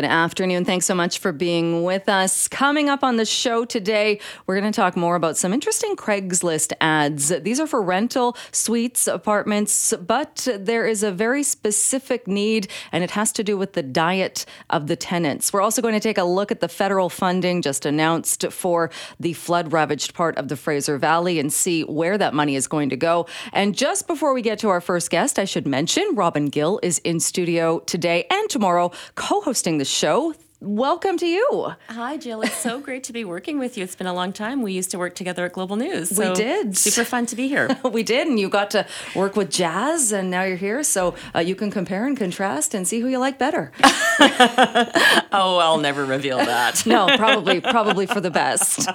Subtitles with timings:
[0.00, 0.64] Good afternoon.
[0.64, 2.48] Thanks so much for being with us.
[2.48, 6.72] Coming up on the show today, we're going to talk more about some interesting Craigslist
[6.80, 7.28] ads.
[7.28, 13.10] These are for rental suites, apartments, but there is a very specific need, and it
[13.10, 15.52] has to do with the diet of the tenants.
[15.52, 19.34] We're also going to take a look at the federal funding just announced for the
[19.34, 22.96] flood ravaged part of the Fraser Valley and see where that money is going to
[22.96, 23.26] go.
[23.52, 27.00] And just before we get to our first guest, I should mention Robin Gill is
[27.00, 31.72] in studio today and tomorrow co hosting the show welcome to you.
[31.88, 32.42] Hi, Jill.
[32.42, 33.84] It's so great to be working with you.
[33.84, 34.60] It's been a long time.
[34.60, 36.14] We used to work together at Global News.
[36.14, 36.76] So we did.
[36.76, 37.68] Super fun to be here.
[37.90, 40.82] we did, and you got to work with Jazz, and now you're here.
[40.82, 43.72] So uh, you can compare and contrast and see who you like better.
[43.80, 46.84] oh, I'll never reveal that.
[46.86, 48.88] no, probably, probably for the best.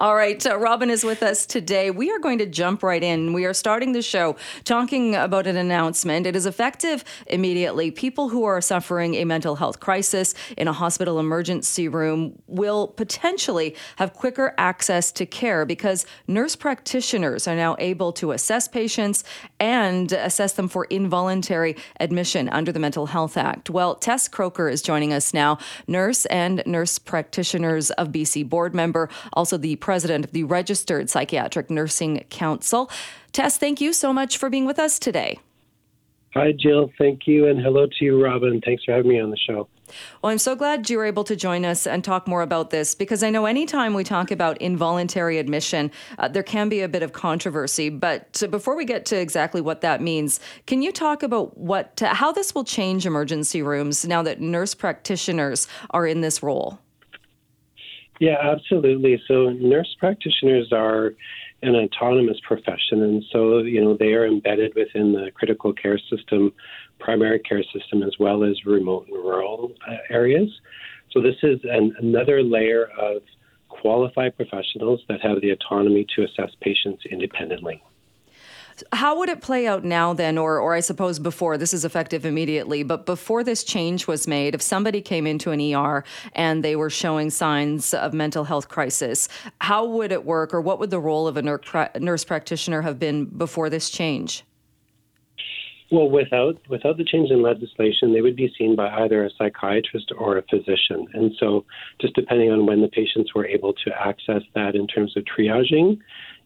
[0.00, 1.90] All right, uh, Robin is with us today.
[1.90, 3.34] We are going to jump right in.
[3.34, 6.26] We are starting the show talking about an announcement.
[6.26, 7.90] It is effective immediately.
[7.90, 12.86] People who are suffering a mental health crisis in a hospital hospital emergency room will
[12.86, 19.24] potentially have quicker access to care because nurse practitioners are now able to assess patients
[19.58, 23.70] and assess them for involuntary admission under the Mental Health Act.
[23.70, 29.08] Well, Tess Kroeker is joining us now, nurse and nurse practitioners of BC board member,
[29.32, 32.88] also the president of the Registered Psychiatric Nursing Council.
[33.32, 35.40] Tess, thank you so much for being with us today.
[36.34, 36.92] Hi, Jill.
[36.96, 37.48] Thank you.
[37.48, 38.60] And hello to you, Robin.
[38.64, 39.68] Thanks for having me on the show.
[40.22, 42.94] Well, I'm so glad you were able to join us and talk more about this
[42.94, 47.02] because I know anytime we talk about involuntary admission, uh, there can be a bit
[47.02, 47.88] of controversy.
[47.88, 52.14] But before we get to exactly what that means, can you talk about what uh,
[52.14, 56.78] how this will change emergency rooms now that nurse practitioners are in this role?
[58.20, 59.20] Yeah, absolutely.
[59.26, 61.14] So, nurse practitioners are
[61.62, 66.52] an autonomous profession, and so you know they are embedded within the critical care system,
[66.98, 70.48] primary care system, as well as remote and rural uh, areas.
[71.12, 73.22] So this is an, another layer of
[73.68, 77.82] qualified professionals that have the autonomy to assess patients independently.
[78.92, 82.24] How would it play out now then, or, or I suppose before, this is effective
[82.24, 86.04] immediately, but before this change was made, if somebody came into an ER
[86.34, 89.28] and they were showing signs of mental health crisis,
[89.60, 93.24] how would it work, or what would the role of a nurse practitioner have been
[93.24, 94.44] before this change?
[95.92, 100.12] Well, without without the change in legislation, they would be seen by either a psychiatrist
[100.16, 101.08] or a physician.
[101.14, 101.64] And so,
[102.00, 105.98] just depending on when the patients were able to access that in terms of triaging,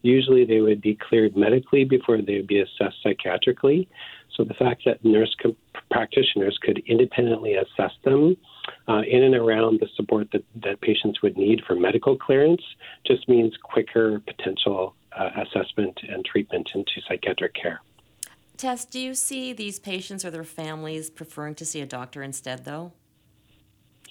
[0.05, 3.87] usually they would be cleared medically before they would be assessed psychiatrically.
[4.35, 5.55] So the fact that nurse co-
[5.91, 8.35] practitioners could independently assess them
[8.87, 12.61] uh, in and around the support that, that patients would need for medical clearance
[13.05, 17.81] just means quicker potential uh, assessment and treatment into psychiatric care.
[18.57, 22.65] Tess, do you see these patients or their families preferring to see a doctor instead,
[22.65, 22.93] though?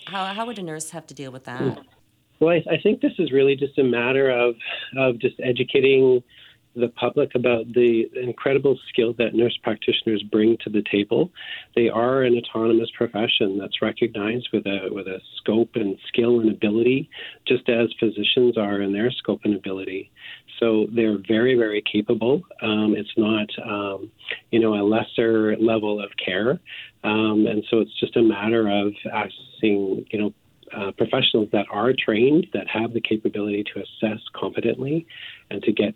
[0.07, 1.79] How, how would a nurse have to deal with that?
[2.41, 4.55] Well, I, I think this is really just a matter of,
[4.97, 6.23] of just educating
[6.77, 11.31] the public about the incredible skill that nurse practitioners bring to the table.
[11.77, 16.51] They are an autonomous profession that's recognized with a with a scope and skill and
[16.51, 17.09] ability,
[17.47, 20.11] just as physicians are in their scope and ability.
[20.61, 22.43] So they're very, very capable.
[22.63, 24.11] Um, it's not, um,
[24.51, 26.61] you know, a lesser level of care,
[27.03, 30.35] um, and so it's just a matter of accessing, you know,
[30.77, 35.07] uh, professionals that are trained, that have the capability to assess competently,
[35.51, 35.95] and to get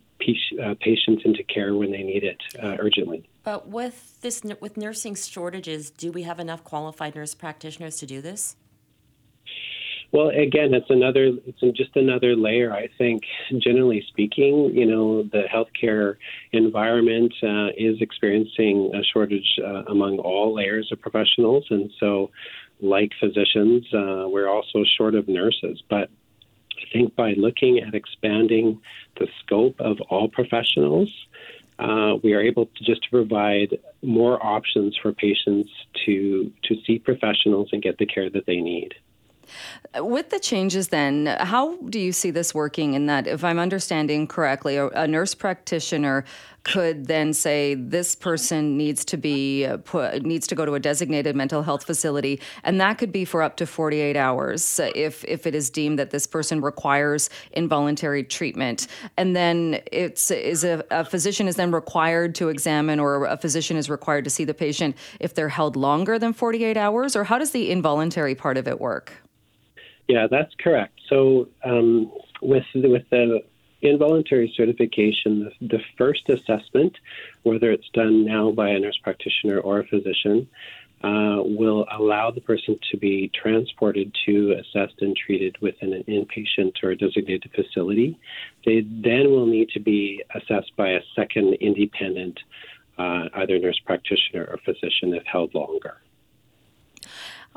[0.63, 3.29] uh, patients into care when they need it uh, urgently.
[3.45, 8.21] But with this, with nursing shortages, do we have enough qualified nurse practitioners to do
[8.21, 8.57] this?
[10.11, 12.73] Well, again, it's another, it's just another layer.
[12.73, 13.25] I think,
[13.59, 16.17] generally speaking, you know, the healthcare
[16.53, 22.31] environment uh, is experiencing a shortage uh, among all layers of professionals, and so,
[22.81, 25.83] like physicians, uh, we're also short of nurses.
[25.89, 26.11] But
[26.79, 28.81] I think by looking at expanding
[29.19, 31.13] the scope of all professionals,
[31.79, 35.71] uh, we are able to just to provide more options for patients
[36.07, 38.95] to to see professionals and get the care that they need.
[39.97, 42.95] With the changes, then, how do you see this working?
[42.95, 46.25] In that, if I'm understanding correctly, a, a nurse practitioner
[46.69, 50.81] could then say this person needs to be uh, put, needs to go to a
[50.81, 55.47] designated mental health facility, and that could be for up to 48 hours if if
[55.47, 58.87] it is deemed that this person requires involuntary treatment.
[59.17, 63.79] And then it's is a, a physician is then required to examine, or a physician
[63.79, 67.39] is required to see the patient if they're held longer than 48 hours, or how
[67.39, 69.13] does the involuntary part of it work?
[70.07, 71.01] Yeah, that's correct.
[71.09, 72.13] So um,
[72.43, 73.43] with with the
[73.83, 76.97] involuntary certification, the, first assessment,
[77.43, 80.49] whether it's done now by a nurse practitioner or a physician,
[81.03, 86.83] uh, will allow the person to be transported to assessed and treated within an inpatient
[86.83, 88.19] or designated facility.
[88.65, 92.41] They then will need to be assessed by a second independent,
[92.99, 95.99] uh, either nurse practitioner or physician if held longer.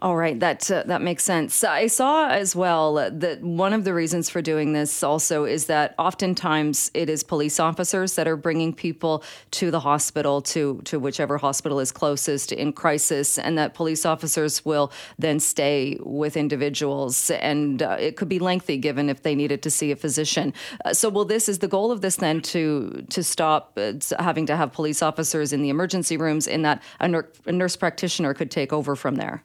[0.04, 1.64] All right, that uh, that makes sense.
[1.64, 5.94] I saw as well that one of the reasons for doing this also is that
[6.00, 11.38] oftentimes it is police officers that are bringing people to the hospital to to whichever
[11.38, 17.84] hospital is closest in crisis, and that police officers will then stay with individuals, and
[17.84, 20.52] uh, it could be lengthy given if they needed to see a physician.
[20.84, 24.48] Uh, so, will this is the goal of this then to to stop uh, having
[24.48, 28.34] to have police officers in the emergency rooms, in that a, nur- a nurse practitioner
[28.34, 29.44] could take over from there.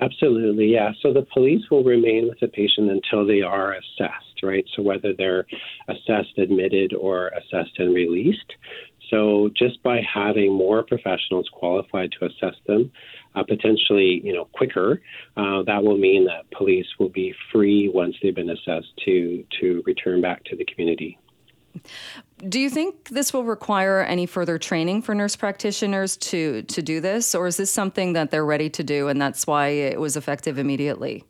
[0.00, 0.90] Absolutely, yeah.
[1.02, 4.64] So the police will remain with the patient until they are assessed, right?
[4.74, 5.46] So whether they're
[5.88, 8.52] assessed, admitted, or assessed and released.
[9.10, 12.90] So just by having more professionals qualified to assess them,
[13.36, 15.00] uh, potentially, you know, quicker,
[15.36, 19.82] uh, that will mean that police will be free once they've been assessed to to
[19.86, 21.18] return back to the community.
[22.48, 27.00] Do you think this will require any further training for nurse practitioners to to do
[27.00, 30.16] this, or is this something that they're ready to do, and that's why it was
[30.16, 31.24] effective immediately?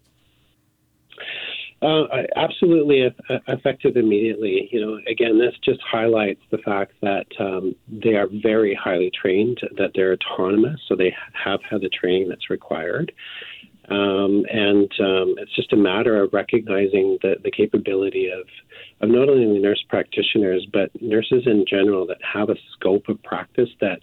[1.83, 2.07] Uh,
[2.37, 3.15] absolutely
[3.47, 4.71] effective immediately.
[4.73, 9.61] You know, again, this just highlights the fact that um, they are very highly trained,
[9.77, 13.13] that they're autonomous, so they have had the training that's required.
[13.89, 18.47] Um, and um, it's just a matter of recognizing the, the capability of,
[19.01, 23.23] of not only the nurse practitioners, but nurses in general that have a scope of
[23.23, 24.01] practice that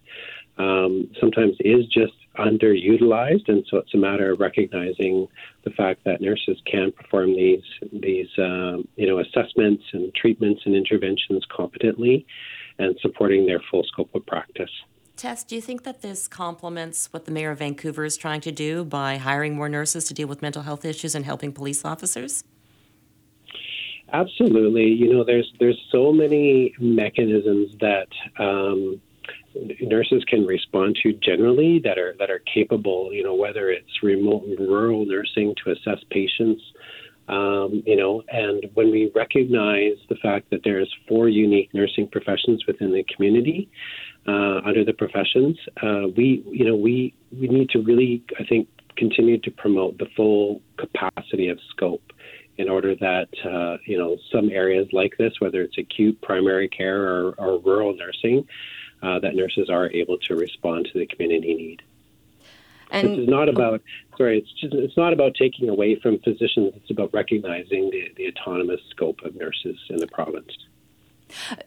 [0.57, 3.49] um, sometimes is just underutilized.
[3.49, 5.27] And so it's a matter of recognizing
[5.63, 10.75] the fact that nurses can perform these, these um, you know, assessments and treatments and
[10.75, 12.25] interventions competently
[12.77, 14.71] and supporting their full scope of practice.
[15.21, 18.51] Tess, do you think that this complements what the mayor of Vancouver is trying to
[18.51, 22.43] do by hiring more nurses to deal with mental health issues and helping police officers?
[24.11, 24.87] Absolutely.
[24.87, 28.07] You know, there's there's so many mechanisms that
[28.39, 28.99] um,
[29.79, 33.13] nurses can respond to generally that are that are capable.
[33.13, 36.63] You know, whether it's remote rural nursing to assess patients.
[37.27, 42.65] Um, you know, and when we recognize the fact that there's four unique nursing professions
[42.65, 43.69] within the community,
[44.27, 45.57] uh, under the professions.
[45.81, 50.07] Uh, we, you know, we we need to really, I think, continue to promote the
[50.15, 52.13] full capacity of scope
[52.57, 57.01] in order that uh, you know some areas like this, whether it's acute primary care
[57.01, 58.47] or, or rural nursing,
[59.01, 61.81] uh, that nurses are able to respond to the community need.
[62.91, 63.81] And this is not about
[64.17, 66.73] sorry, it's just it's not about taking away from physicians.
[66.75, 70.51] It's about recognizing the, the autonomous scope of nurses in the province.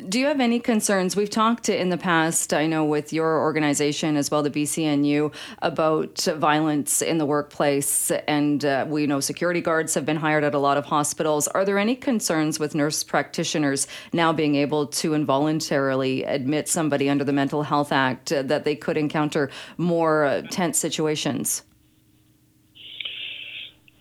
[0.09, 1.17] Do you have any concerns?
[1.17, 5.33] We've talked in the past, I know, with your organization as well, the BCNU,
[5.63, 8.11] about violence in the workplace.
[8.11, 11.49] And uh, we know security guards have been hired at a lot of hospitals.
[11.49, 17.25] Are there any concerns with nurse practitioners now being able to involuntarily admit somebody under
[17.25, 21.63] the Mental Health Act uh, that they could encounter more uh, tense situations?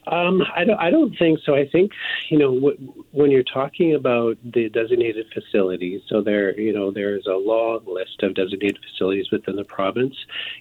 [0.08, 0.80] Um, I don't.
[0.80, 1.56] I don't think so.
[1.56, 1.92] I think
[2.30, 6.02] you know w- when you're talking about the designated facilities.
[6.10, 10.16] So there, you know, there's a long list of designated facilities within the province.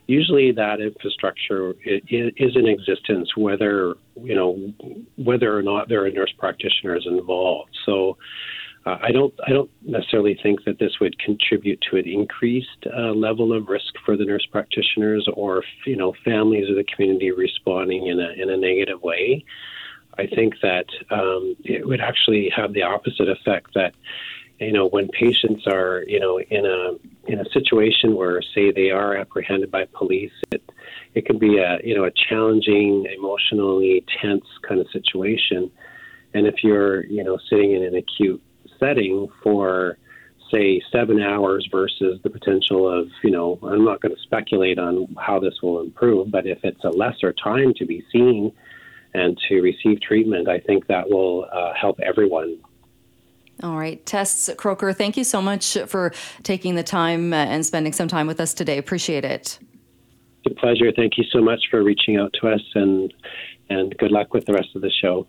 [0.06, 4.72] Usually, that infrastructure is in existence, whether you know
[5.16, 7.76] whether or not there are nurse practitioners involved.
[7.84, 8.16] So
[8.84, 13.12] uh, I don't I don't necessarily think that this would contribute to an increased uh,
[13.12, 18.06] level of risk for the nurse practitioners or you know families or the community responding
[18.08, 19.44] in a in a negative way.
[20.18, 23.94] I think that um, it would actually have the opposite effect that
[24.58, 28.90] you know when patients are you know in a in a situation where say they
[28.90, 30.62] are apprehended by police it
[31.14, 35.70] it can be a you know a challenging emotionally tense kind of situation
[36.34, 38.42] and if you're you know sitting in an acute
[38.82, 39.96] setting for
[40.52, 45.06] say seven hours versus the potential of you know i'm not going to speculate on
[45.18, 48.52] how this will improve but if it's a lesser time to be seen
[49.14, 52.58] and to receive treatment i think that will uh, help everyone.
[53.62, 54.04] All right.
[54.06, 56.12] Tess Kroeker thank you so much for
[56.42, 58.76] taking the time uh, and spending some time with us today.
[58.78, 59.58] Appreciate it.
[60.44, 60.90] It's a pleasure.
[60.90, 63.12] Thank you so much for reaching out to us and
[63.68, 65.28] and good luck with the rest of the show